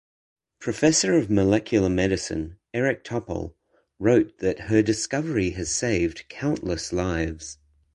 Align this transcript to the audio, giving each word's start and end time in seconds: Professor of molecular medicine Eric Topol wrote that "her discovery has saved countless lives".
Professor 0.59 1.13
of 1.15 1.29
molecular 1.29 1.87
medicine 1.87 2.57
Eric 2.73 3.03
Topol 3.03 3.53
wrote 3.99 4.39
that 4.39 4.61
"her 4.61 4.81
discovery 4.81 5.51
has 5.51 5.71
saved 5.71 6.23
countless 6.27 6.91
lives". 6.91 7.59